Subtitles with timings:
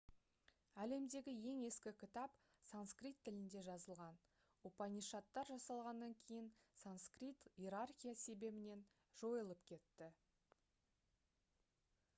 [0.83, 4.17] әлемдегі ең ескі кітап санскрит тілінде жазылған
[4.71, 6.49] упанишадтар жасалғаннан кейін
[6.85, 8.85] санскрит иерархия себебінен
[9.23, 10.09] жойылып кетті